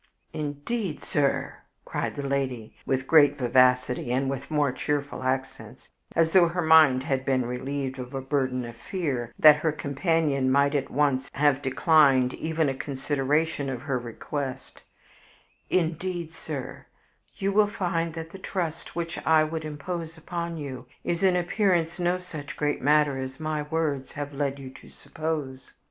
[0.33, 6.47] "Indeed, sir," cried the lady, with great vivacity and with more cheerful accents as though
[6.47, 10.89] her mind had been relieved of a burden of fear that her companion might at
[10.89, 14.81] once have declined even a consideration of her request
[15.69, 16.87] "indeed, sir,
[17.37, 21.99] you will find that the trust which I would impose upon you is in appearance
[21.99, 25.73] no such great matter as my words may have led you to suppose.